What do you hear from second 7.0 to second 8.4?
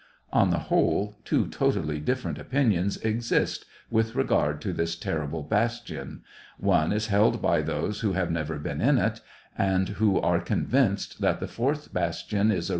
held by those who have